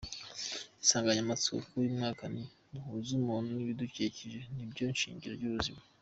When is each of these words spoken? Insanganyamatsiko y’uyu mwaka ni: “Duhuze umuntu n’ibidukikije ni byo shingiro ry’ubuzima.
Insanganyamatsiko 0.81 1.55
y’uyu 1.69 1.93
mwaka 1.97 2.23
ni: 2.33 2.43
“Duhuze 2.73 3.11
umuntu 3.19 3.49
n’ibidukikije 3.53 4.39
ni 4.55 4.65
byo 4.71 4.85
shingiro 4.99 5.33
ry’ubuzima. 5.39 5.81